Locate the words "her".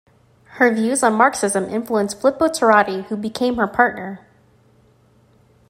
0.57-0.73, 3.57-3.67